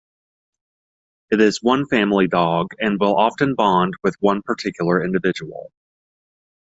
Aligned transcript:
It 1.29 1.39
is 1.41 1.57
a 1.57 1.61
one 1.61 1.85
family 1.87 2.27
dog, 2.27 2.69
and 2.79 2.99
will 2.99 3.15
often 3.15 3.53
bond 3.53 3.93
with 4.03 4.15
one 4.19 4.41
particular 4.41 5.03
individual. 5.05 5.71